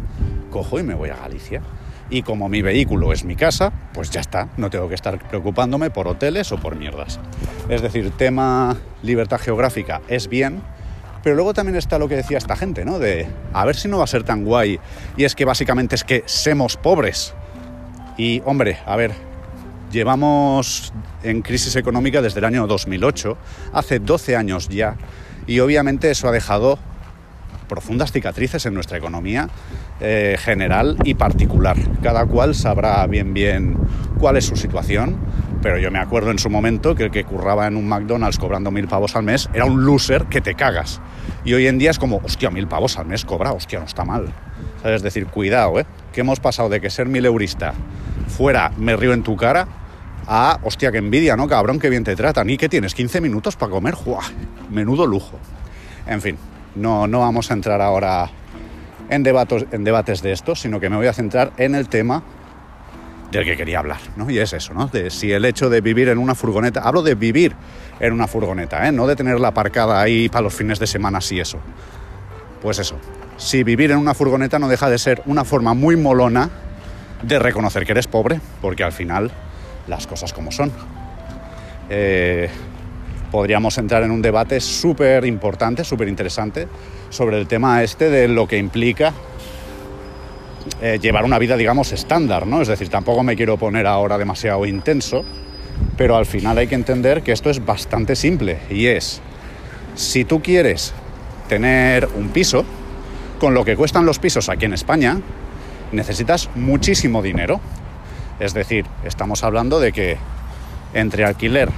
[0.51, 1.63] cojo y me voy a Galicia
[2.11, 5.91] y como mi vehículo es mi casa, pues ya está, no tengo que estar preocupándome
[5.91, 7.21] por hoteles o por mierdas.
[7.69, 10.61] Es decir, tema libertad geográfica es bien,
[11.23, 12.99] pero luego también está lo que decía esta gente, ¿no?
[12.99, 14.81] De a ver si no va a ser tan guay.
[15.17, 17.35] Y es que básicamente es que somos pobres.
[18.17, 19.13] Y hombre, a ver,
[19.93, 20.93] llevamos
[21.23, 23.37] en crisis económica desde el año 2008,
[23.73, 24.97] hace 12 años ya,
[25.51, 26.79] y obviamente eso ha dejado
[27.69, 29.49] profundas cicatrices en nuestra economía
[29.99, 31.77] eh, general y particular.
[32.05, 33.77] Cada cual sabrá bien bien
[34.21, 35.19] cuál es su situación,
[35.61, 38.71] pero yo me acuerdo en su momento que el que curraba en un McDonald's cobrando
[38.71, 41.01] mil pavos al mes era un loser que te cagas.
[41.45, 44.05] Y hoy en día es como, hostia, mil pavos al mes cobra, hostia, no está
[44.05, 44.33] mal.
[44.85, 45.87] Es decir, cuidado, ¿eh?
[46.13, 47.75] Que hemos pasado de que ser mil eurista
[48.29, 49.67] fuera me río en tu cara
[50.33, 51.49] a, hostia, que envidia, ¿no?
[51.49, 52.49] Cabrón, que bien te tratan.
[52.49, 52.97] ¿Y que tienes?
[52.97, 53.95] ¿15 minutos para comer?
[53.95, 54.23] ¡Jua!
[54.71, 55.37] Menudo lujo.
[56.07, 56.39] En fin,
[56.77, 58.31] no, no vamos a entrar ahora
[59.09, 62.23] en, en debates de esto, sino que me voy a centrar en el tema
[63.33, 64.31] del que quería hablar, ¿no?
[64.31, 64.87] Y es eso, ¿no?
[64.87, 67.57] De si el hecho de vivir en una furgoneta, hablo de vivir
[67.99, 68.93] en una furgoneta, ¿eh?
[68.93, 71.59] No de tenerla aparcada ahí para los fines de semana y eso.
[72.63, 72.97] Pues eso,
[73.37, 76.51] si vivir en una furgoneta no deja de ser una forma muy molona
[77.23, 79.33] de reconocer que eres pobre, porque al final
[79.91, 80.73] las cosas como son.
[81.91, 82.49] Eh,
[83.31, 86.67] podríamos entrar en un debate súper importante, súper interesante,
[87.11, 89.13] sobre el tema este de lo que implica
[90.81, 92.63] eh, llevar una vida, digamos, estándar, ¿no?
[92.63, 95.25] Es decir, tampoco me quiero poner ahora demasiado intenso,
[95.97, 99.21] pero al final hay que entender que esto es bastante simple y es,
[99.95, 100.93] si tú quieres
[101.49, 102.65] tener un piso,
[103.39, 105.19] con lo que cuestan los pisos aquí en España,
[105.93, 107.61] necesitas muchísimo dinero.
[108.41, 110.17] Es decir, estamos hablando de que
[110.95, 111.71] entre alquiler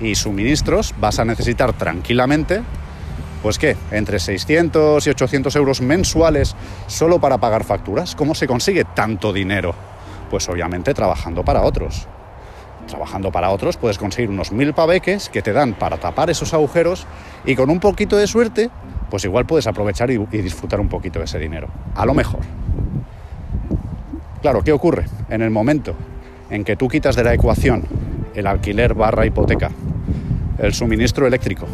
[0.00, 2.62] y suministros vas a necesitar tranquilamente,
[3.42, 8.16] pues qué, entre 600 y 800 euros mensuales solo para pagar facturas.
[8.16, 9.74] ¿Cómo se consigue tanto dinero?
[10.30, 12.08] Pues obviamente trabajando para otros.
[12.88, 17.04] trabajando para otros, puedes conseguir unos mil paveques que te dan para tapar esos agujeros
[17.44, 18.70] y con un poquito de suerte,
[19.10, 21.68] pues igual puedes aprovechar y, y disfrutar un poquito de ese dinero.
[21.96, 22.40] A lo mejor.
[24.46, 25.06] Claro, ¿qué ocurre?
[25.28, 25.96] En el momento
[26.50, 27.82] en que tú quitas de la ecuación
[28.32, 29.72] el alquiler barra hipoteca,
[30.58, 31.66] el suministro eléctrico,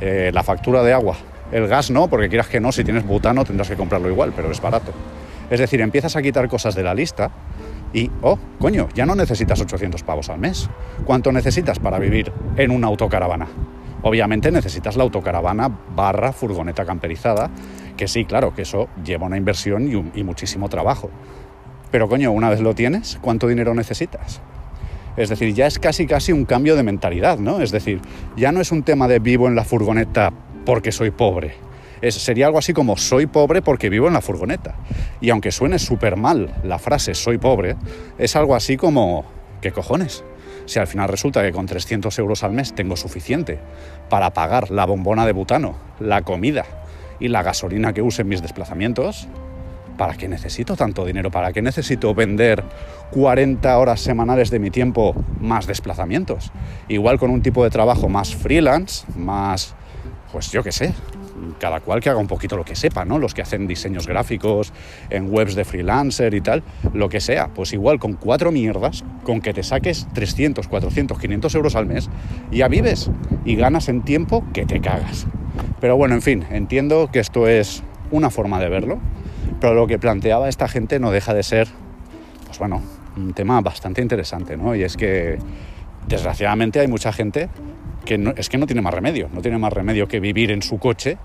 [0.00, 1.14] eh, la factura de agua,
[1.52, 4.50] el gas no, porque quieras que no, si tienes butano tendrás que comprarlo igual, pero
[4.50, 4.92] es barato.
[5.50, 7.30] Es decir, empiezas a quitar cosas de la lista
[7.92, 10.70] y, oh, coño, ya no necesitas 800 pavos al mes.
[11.04, 13.46] ¿Cuánto necesitas para vivir en una autocaravana?
[14.00, 17.50] Obviamente necesitas la autocaravana barra furgoneta camperizada,
[17.96, 21.10] que sí, claro, que eso lleva una inversión y, muchísimo trabajo.
[21.90, 24.40] Pero coño, una vez lo tienes, ¿cuánto dinero necesitas?
[25.16, 27.60] Es decir, ya es casi casi un cambio de mentalidad, ¿no?
[27.60, 28.00] Es decir,
[28.36, 30.32] ya no es un tema de vivo en la furgoneta
[30.66, 31.54] porque soy pobre.
[32.02, 34.74] Es, sería algo así como soy pobre porque vivo en la furgoneta.
[35.20, 37.76] Y aunque suene súper mal la frase soy pobre,
[38.18, 39.24] es algo así como
[39.62, 40.22] ¿qué cojones?
[40.66, 43.58] Si al final resulta que con 300 euros al mes tengo suficiente
[44.10, 46.66] para pagar la bombona de butano, la comida
[47.20, 49.28] y la gasolina que use en mis desplazamientos,
[49.96, 51.30] ¿para qué necesito tanto dinero?
[51.30, 52.62] ¿Para qué necesito vender
[53.12, 56.52] 40 horas semanales de mi tiempo más desplazamientos?
[56.88, 59.74] Igual con un tipo de trabajo más freelance, más,
[60.32, 60.92] pues yo qué sé,
[61.58, 63.18] cada cual que haga un poquito lo que sepa, ¿no?
[63.18, 64.72] Los que hacen diseños gráficos
[65.10, 67.48] en webs de freelancer y tal, lo que sea.
[67.48, 72.10] Pues igual con cuatro mierdas, con que te saques 300, 400, 500 euros al mes,
[72.50, 73.10] ya vives
[73.44, 75.26] y ganas en tiempo que te cagas.
[75.80, 79.00] Pero bueno, en fin, entiendo que esto es una forma de verlo
[79.60, 81.68] pero lo que planteaba esta gente no deja de ser,
[82.46, 82.82] pues bueno,
[83.16, 84.74] un tema bastante interesante, ¿no?
[84.74, 85.38] Y es que,
[86.08, 87.48] desgraciadamente, hay mucha gente
[88.04, 90.78] que es que no tiene más remedio, no tiene más remedio que vivir en su
[90.78, 91.18] coche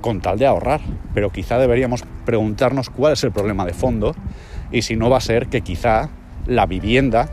[0.00, 0.80] con tal de ahorrar.
[1.12, 4.14] Pero quizá deberíamos preguntarnos cuál es el problema de fondo
[4.70, 6.08] y si no va a ser que quizá
[6.46, 7.28] la vivienda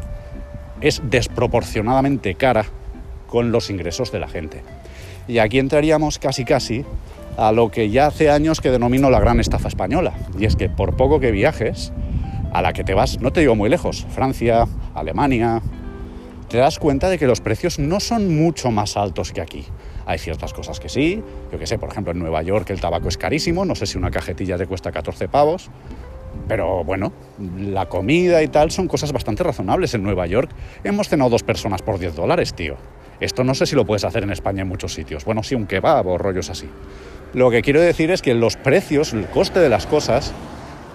[0.82, 2.65] es desproporcionadamente cara
[3.27, 4.63] con los ingresos de la gente.
[5.30, 6.84] Y aquí entraríamos casi casi
[7.38, 10.13] a lo que ya hace años que denomino la gran estafa española.
[10.39, 11.94] Y es que por poco que viajes,
[12.52, 15.62] a la que te vas, no te digo muy lejos, Francia, Alemania,
[16.50, 19.65] te das cuenta de que los precios no son mucho más altos que aquí.
[20.08, 23.08] Hay ciertas cosas que sí, yo que sé, por ejemplo en Nueva York el tabaco
[23.08, 25.70] es carísimo, no sé si una cajetilla te cuesta 14 pavos,
[26.48, 27.13] pero bueno,
[27.60, 29.94] la comida y tal son cosas bastante razonables.
[29.94, 30.50] En Nueva York
[30.84, 32.78] hemos cenado dos personas por 10 dólares, tío.
[33.19, 35.25] Esto no sé si lo puedes hacer en España en muchos sitios.
[35.25, 36.67] Bueno, sí, un kebab o rollos así.
[37.34, 40.34] Lo que quiero decir es que los precios, el coste de las cosas,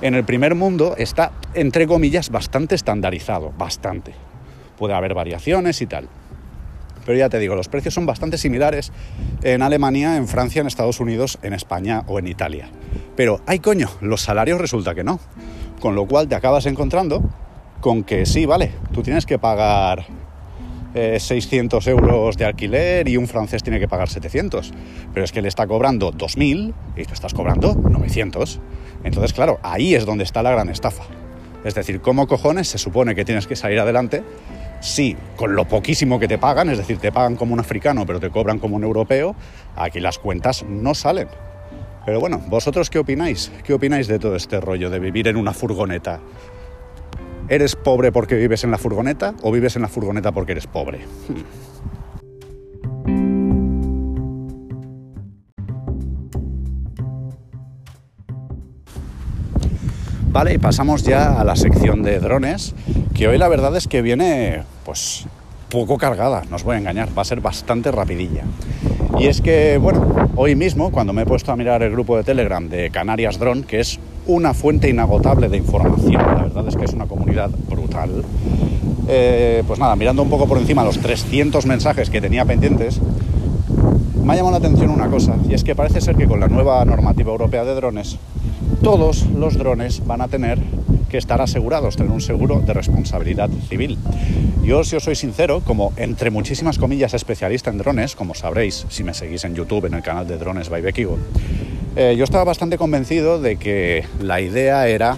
[0.02, 4.14] en el primer mundo está, entre comillas, bastante estandarizado, bastante.
[4.76, 6.08] Puede haber variaciones y tal.
[7.06, 8.90] Pero ya te digo, los precios son bastante similares
[9.42, 12.68] en Alemania, en Francia, en Estados Unidos, en España o en Italia.
[13.14, 15.20] Pero, ay coño, los salarios resulta que no.
[15.80, 17.22] Con lo cual te acabas encontrando
[17.80, 20.06] con que sí, vale, tú tienes que pagar
[20.94, 24.72] 600 eh, euros de alquiler y un francés tiene que pagar 700.
[25.12, 28.60] Pero es que le está cobrando 2.000 y tú estás cobrando 900.
[29.02, 31.04] Entonces, claro, ahí es donde está la gran estafa.
[31.64, 34.22] Es decir, ¿cómo cojones se supone que tienes que salir adelante
[34.80, 38.20] si con lo poquísimo que te pagan, es decir, te pagan como un africano pero
[38.20, 39.34] te cobran como un europeo,
[39.74, 41.28] aquí las cuentas no salen?
[42.04, 43.50] Pero bueno, ¿vosotros qué opináis?
[43.64, 46.20] ¿Qué opináis de todo este rollo de vivir en una furgoneta?
[47.48, 51.00] ¿Eres pobre porque vives en la furgoneta o vives en la furgoneta porque eres pobre?
[60.30, 62.74] Vale, y pasamos ya a la sección de drones,
[63.14, 65.26] que hoy la verdad es que viene pues
[65.68, 68.42] poco cargada, no os voy a engañar, va a ser bastante rapidilla.
[69.18, 72.24] Y es que, bueno, hoy mismo, cuando me he puesto a mirar el grupo de
[72.24, 76.84] Telegram de Canarias Drone, que es una fuente inagotable de información, la verdad es que
[76.84, 78.24] es una comunidad brutal,
[79.08, 83.00] eh, pues nada, mirando un poco por encima los 300 mensajes que tenía pendientes,
[84.22, 86.48] me ha llamado la atención una cosa, y es que parece ser que con la
[86.48, 88.18] nueva normativa europea de drones,
[88.82, 90.58] todos los drones van a tener
[91.10, 93.98] que estar asegurados, tener un seguro de responsabilidad civil.
[94.64, 99.04] Yo, si os soy sincero, como entre muchísimas comillas especialista en drones, como sabréis si
[99.04, 101.18] me seguís en YouTube en el canal de Drones by Bekigo,
[101.96, 105.16] eh, yo estaba bastante convencido de que la idea era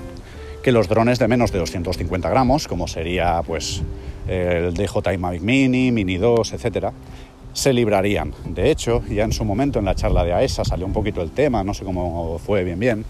[0.63, 3.83] que los drones de menos de 250 gramos, como sería pues
[4.29, 6.93] el DJI Mavic Mini, Mini 2, etcétera,
[7.53, 8.35] se librarían.
[8.45, 11.31] De hecho, ya en su momento en la charla de AESA salió un poquito el
[11.31, 13.05] tema, no sé cómo fue bien bien,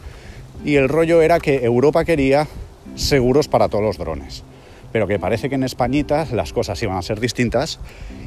[0.65, 2.47] y el rollo era que Europa quería
[2.95, 4.45] seguros para todos los drones.
[4.93, 7.81] Pero que parece que en Españita las cosas iban a ser distintas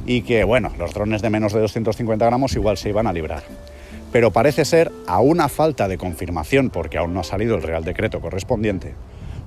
[0.06, 3.42] y que, bueno, los drones de menos de 250 gramos igual se iban a librar.
[4.12, 7.84] Pero parece ser, a una falta de confirmación, porque aún no ha salido el Real
[7.84, 8.94] Decreto correspondiente,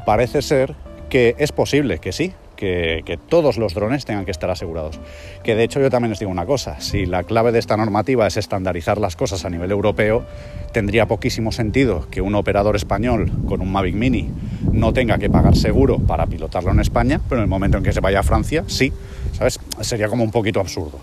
[0.05, 0.75] parece ser
[1.09, 4.99] que es posible que sí, que, todos los drones tengan que estar asegurados.
[5.43, 8.25] Que de hecho yo también les digo una cosa, si la clave de esta normativa
[8.27, 10.25] es estandarizar las cosas a nivel europeo,
[10.71, 14.29] tendría poquísimo sentido que un operador español con un Mavic Mini
[14.71, 17.93] no tenga que pagar seguro para pilotarlo en España, pero en el momento en que
[17.93, 18.93] se vaya a Francia, sí,
[19.33, 19.59] ¿sabes?
[19.81, 20.99] Sería como un poquito absurdo.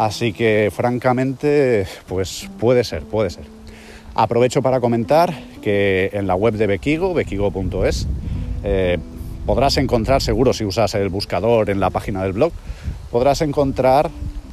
[0.00, 3.44] Así que francamente, pues puede ser, puede ser.
[4.14, 8.06] Aprovecho para comentar que en la web de Bequigo, bequigo.es,
[8.64, 8.96] eh,
[9.44, 12.50] podrás encontrar, seguro si usas el buscador en la página del blog,
[13.10, 14.10] podrás encontrar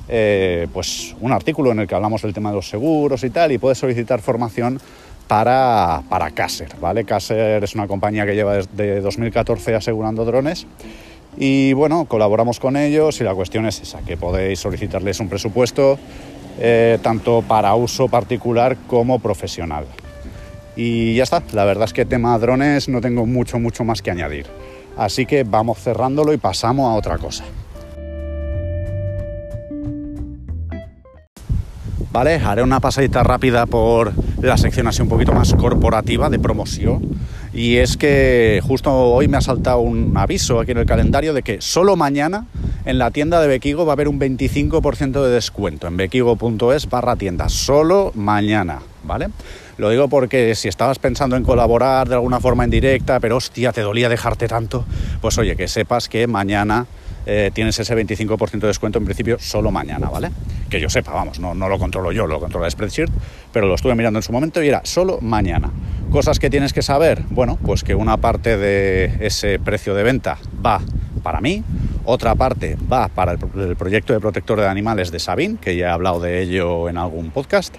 [0.10, 3.54] eh, pues un artículo en el que hablamos del tema de los seguros y tal,
[3.54, 4.82] y puedes solicitar formación
[5.30, 7.06] para, para Caser, ¿vale?
[7.06, 10.68] Caser es una compañía que lleva desde 2014 asegurando drones
[11.38, 16.00] y bueno, colaboramos con ellos y la cuestión es esa, que podéis solicitarles un presupuesto
[16.60, 19.86] eh, tanto para uso particular como profesional.
[20.76, 24.12] Y ya está, la verdad es que tema drones no tengo mucho, mucho más que
[24.12, 24.48] añadir.
[24.98, 27.44] Así que vamos cerrándolo y pasamos a otra cosa.
[32.12, 37.02] Vale, haré una pasadita rápida por la sección así un poquito más corporativa de promoción.
[37.58, 41.42] Y es que justo hoy me ha saltado un aviso aquí en el calendario de
[41.42, 42.46] que solo mañana
[42.86, 47.16] en la tienda de Bequigo va a haber un 25% de descuento en bequigo.es barra
[47.16, 47.50] tienda.
[47.50, 49.30] Solo mañana, ¿vale?
[49.78, 53.82] Lo digo porque si estabas pensando en colaborar de alguna forma indirecta, pero hostia, te
[53.82, 54.86] dolía dejarte tanto,
[55.20, 56.86] pues oye, que sepas que mañana
[57.30, 60.32] eh, tienes ese 25% de descuento en principio solo mañana, ¿vale?
[60.70, 63.10] Que yo sepa, vamos, no, no lo controlo yo, lo controla Spreadsheet,
[63.52, 65.70] pero lo estuve mirando en su momento y era solo mañana.
[66.10, 70.38] Cosas que tienes que saber, bueno, pues que una parte de ese precio de venta
[70.66, 70.80] va
[71.22, 71.66] para mí,
[72.06, 75.90] otra parte va para el, proyecto de protector de animales de Sabin, que ya he
[75.90, 77.76] hablado de ello en algún podcast,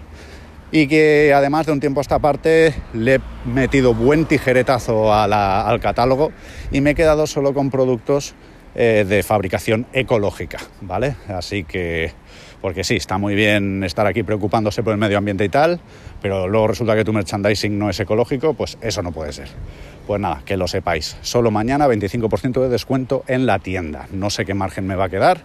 [0.70, 5.80] y que además de un tiempo a esta parte le he metido buen tijeretazo al
[5.80, 6.32] catálogo
[6.70, 8.34] y me he quedado solo con productos
[8.80, 11.16] eh, de fabricación ecológica, ¿vale?
[11.26, 12.12] Así que,
[12.60, 15.80] porque sí, está muy bien estar aquí preocupándose por el medio ambiente y tal,
[16.22, 19.48] pero luego resulta que tu merchandising no es ecológico, pues eso no puede ser.
[20.06, 21.16] Pues nada, que lo sepáis.
[21.22, 24.06] Solo mañana 25% de descuento en la tienda.
[24.12, 25.40] No sé qué margen me va a quedar,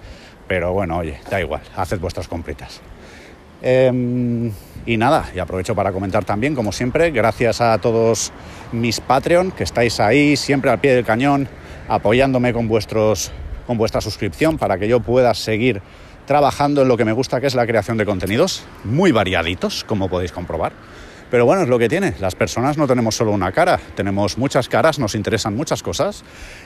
[0.48, 2.82] pero bueno, oye, da igual, haced vuestras compritas.
[3.64, 4.52] Em,
[4.86, 8.32] y nada, y aprovecho para comentar también, como siempre, gracias a todos
[8.72, 11.50] mis Patreon que estáis ahí siempre al pie del cañón
[11.88, 13.32] apoyándome con, vuestros,
[13.68, 15.82] con vuestra suscripción para que yo pueda seguir
[16.26, 20.10] trabajando en lo que me gusta, que es la creación de contenidos, muy variaditos, como
[20.10, 20.74] podéis comprobar.
[21.30, 22.14] Pero bueno, es lo que tiene.
[22.20, 26.24] Las personas no tenemos solo una cara, tenemos muchas caras, nos interesan muchas cosas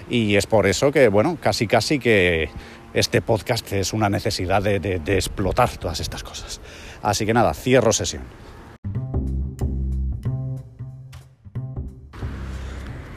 [0.09, 2.49] y es por eso que, bueno, casi casi que
[2.93, 6.59] este podcast es una necesidad de, de explotar todas estas cosas.
[7.01, 8.23] Así que nada, cierro sesión.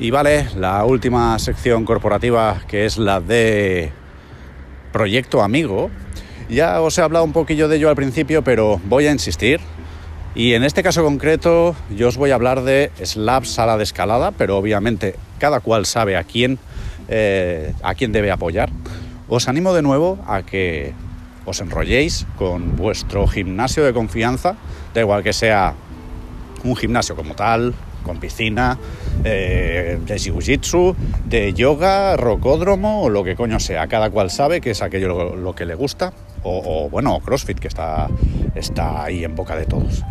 [0.00, 3.92] Y vale, la última sección corporativa, que es la de
[4.92, 5.90] Proyecto Amigo.
[6.48, 9.60] Ya os he hablado un poquillo de ello al principio, pero voy a insistir.
[10.34, 14.30] Y en este caso concreto, yo os voy a hablar de Slab Sala de Escalada,
[14.30, 16.58] pero obviamente cada cual sabe a quién,
[17.08, 18.70] eh, a quién debe apoyar.
[19.28, 20.94] Os animo de nuevo a que
[21.44, 24.56] os enrolléis con vuestro gimnasio de confianza,
[24.94, 25.74] da igual que sea
[26.64, 28.78] un gimnasio como tal, con piscina,
[29.24, 33.86] eh, de jiu-jitsu, de yoga, rocódromo o lo que coño sea.
[33.86, 36.12] Cada cual sabe que es aquello lo, que le gusta.
[36.42, 38.08] O, bueno, CrossFit, que está,
[38.54, 40.02] está ahí en boca de todos.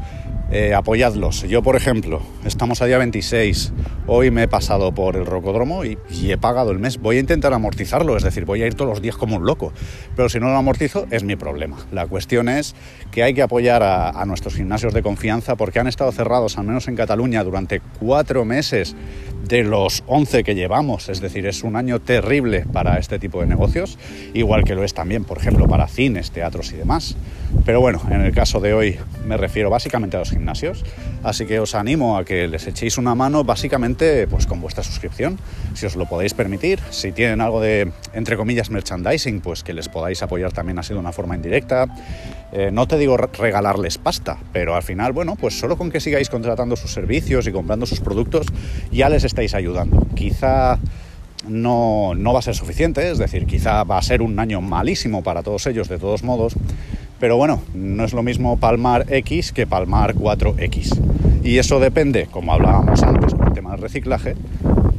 [0.52, 1.44] Eh, apoyadlos.
[1.44, 3.72] Yo, por ejemplo, estamos a día 26.
[4.08, 6.98] Hoy me he pasado por el rocódromo y, he pagado el mes.
[6.98, 9.72] Voy a intentar amortizarlo, es decir, voy a ir todos los días como un loco.
[10.16, 11.78] Pero si no lo amortizo, es mi problema.
[11.92, 12.74] La cuestión es
[13.12, 16.66] que hay que apoyar a, a nuestros gimnasios de confianza porque han estado cerrados, al
[16.66, 18.96] menos en Cataluña, durante cuatro meses
[19.50, 21.10] de los 11 que llevamos.
[21.10, 23.98] Es decir, es un año terrible para este tipo de negocios,
[24.34, 27.18] igual que lo es también, por ejemplo, para cines, teatros y demás.
[27.66, 30.86] Pero bueno, en el caso de hoy me refiero básicamente a los gimnasios,
[31.24, 35.40] así que os animo a que les echéis una mano básicamente pues con vuestra suscripción,
[35.74, 39.90] si os lo podéis permitir, si tienen algo de entre comillas merchandising, pues que les
[39.90, 41.88] podáis apoyar también así de una forma indirecta.
[42.52, 46.30] Eh, no te digo regalarles pasta, pero al final, bueno, pues solo con que sigáis
[46.30, 48.48] contratando sus servicios y comprando sus productos,
[48.92, 50.06] ya les estáis ayudando.
[50.16, 50.80] Quizá
[51.48, 55.24] no, no va a ser suficiente, es decir, quizá va a ser un año malísimo
[55.24, 56.56] para todos ellos de todos modos,
[57.20, 61.00] pero bueno, no es lo mismo palmar X que palmar 4X.
[61.44, 64.36] Y eso depende, como hablábamos antes con el tema del reciclaje,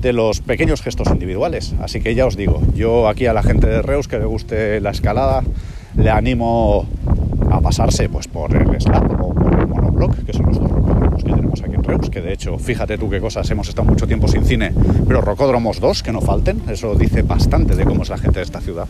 [0.01, 1.75] de los pequeños gestos individuales.
[1.81, 4.81] Así que ya os digo, yo aquí a la gente de Reus que le guste
[4.81, 5.43] la escalada,
[5.97, 6.87] le animo
[7.51, 10.71] a pasarse pues, por el Slab o por el Monoblock, que son los dos
[11.99, 14.73] que de hecho, fíjate tú qué cosas, hemos estado mucho tiempo sin cine,
[15.07, 18.45] pero rocódromos dos, que no falten, eso dice bastante de cómo es la gente de
[18.45, 18.87] esta ciudad.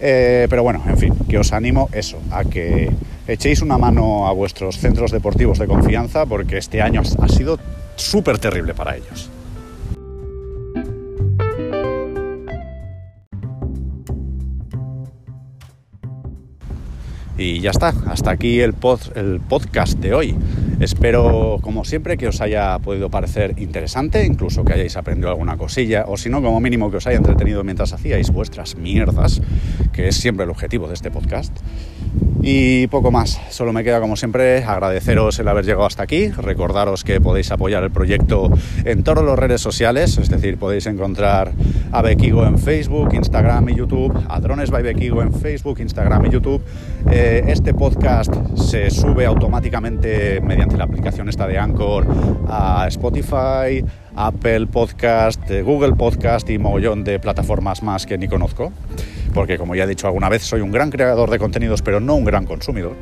[0.00, 2.90] Eh, pero bueno, en fin, que os animo eso, a que
[3.26, 7.58] echéis una mano a vuestros centros deportivos de confianza, porque este año ha sido
[7.96, 9.30] súper terrible para ellos.
[17.36, 18.74] Y ya está, hasta aquí el,
[19.14, 20.34] el podcast de hoy.
[20.80, 26.04] Espero, como siempre, que os haya podido parecer interesante, incluso que hayáis aprendido alguna cosilla,
[26.06, 29.42] o si no, como mínimo que os haya entretenido mientras hacíais vuestras mierdas,
[29.98, 31.52] que es siempre el objetivo de este podcast.
[32.40, 37.02] Y poco más, solo me queda como siempre agradeceros el haber llegado hasta aquí, recordaros
[37.02, 38.48] que podéis apoyar el proyecto
[38.84, 41.50] en todas las redes sociales, es decir, podéis encontrar
[41.90, 46.30] a Bekigo en Facebook, Instagram y YouTube, a Drones by Bekigo en Facebook, Instagram y
[46.30, 46.62] YouTube.
[47.10, 52.06] Eh, este podcast se sube automáticamente mediante la aplicación esta de Anchor
[52.48, 53.84] a Spotify,
[54.14, 58.72] Apple Podcast, Google Podcast y mogollón de plataformas más que ni conozco
[59.38, 62.16] porque como ya he dicho alguna vez, soy un gran creador de contenidos, pero no
[62.16, 62.96] un gran consumidor.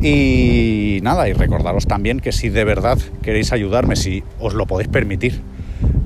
[0.00, 4.88] Y nada, y recordaros también que si de verdad queréis ayudarme, si os lo podéis
[4.88, 5.40] permitir,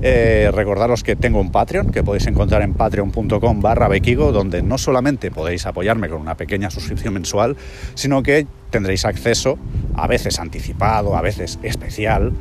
[0.03, 4.77] eh, recordaros que tengo un Patreon que podéis encontrar en patreon.com barra bequigo, donde no
[4.77, 7.57] solamente podéis apoyarme con una pequeña suscripción mensual,
[7.95, 9.57] sino que tendréis acceso,
[9.95, 12.33] a veces anticipado, a veces especial,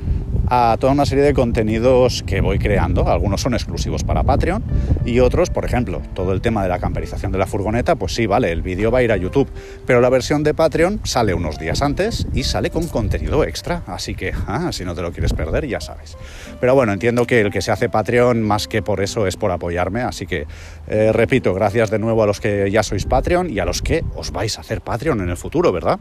[0.48, 3.08] a toda una serie de contenidos que voy creando.
[3.08, 4.62] Algunos son exclusivos para Patreon
[5.04, 8.26] y otros, por ejemplo, todo el tema de la camperización de la furgoneta, pues sí,
[8.26, 9.48] vale, el vídeo va a ir a YouTube,
[9.86, 13.82] pero la versión de Patreon sale unos días antes y sale con contenido extra.
[13.86, 16.16] Así que, ah, si no te lo quieres perder, ya sabes.
[16.60, 19.50] Pero bueno, entiendo que el que se hace Patreon más que por eso es por
[19.50, 20.46] apoyarme, así que
[20.86, 24.04] eh, repito, gracias de nuevo a los que ya sois Patreon y a los que
[24.14, 25.98] os vais a hacer Patreon en el futuro, ¿verdad?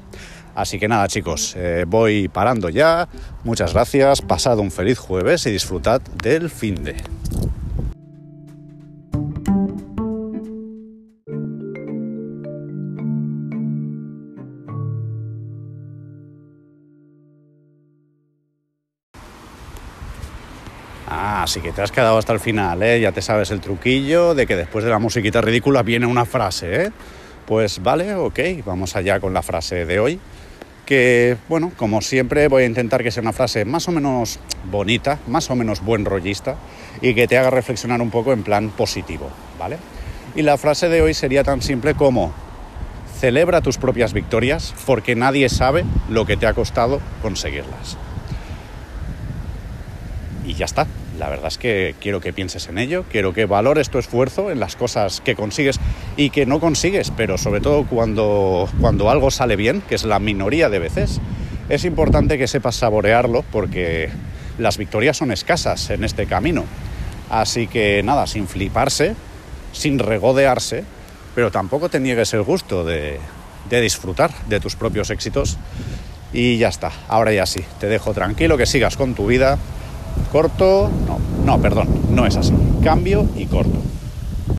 [0.56, 3.10] Así que nada chicos, eh, voy parando ya.
[3.44, 6.96] Muchas gracias, pasad un feliz jueves y disfrutad del fin de.
[21.08, 23.02] Ah, así que te has quedado hasta el final, ¿eh?
[23.02, 26.86] Ya te sabes el truquillo de que después de la musiquita ridícula viene una frase,
[26.86, 26.92] ¿eh?
[27.46, 30.20] Pues vale, ok, vamos allá con la frase de hoy
[30.86, 35.20] que, bueno, como siempre voy a intentar que sea una frase más o menos bonita,
[35.28, 36.56] más o menos buen rollista
[37.02, 39.30] y que te haga reflexionar un poco en plan positivo,
[39.60, 39.78] ¿vale?
[40.36, 42.34] Y la frase de hoy sería tan simple como
[43.20, 47.98] celebra tus propias victorias porque nadie sabe lo que te ha costado conseguirlas.
[50.46, 50.86] Y ya está.
[51.20, 54.60] La verdad es que quiero que pienses en ello, quiero que valores tu esfuerzo en
[54.60, 55.80] las cosas que consigues
[56.18, 60.20] y que no consigues, pero sobre todo cuando, cuando algo sale bien, que es la
[60.20, 61.22] minoría de veces,
[61.70, 64.10] es importante que sepas saborearlo porque
[64.58, 66.66] las victorias son escasas en este camino.
[67.30, 69.16] Así que nada, sin fliparse,
[69.72, 70.84] sin regodearse,
[71.34, 73.20] pero tampoco te niegues el gusto de,
[73.70, 75.58] de disfrutar de tus propios éxitos.
[76.34, 79.58] Y ya está, ahora ya sí, te dejo tranquilo, que sigas con tu vida
[80.32, 82.54] corto, no, no, perdón, no es así.
[82.84, 83.80] Cambio y corto.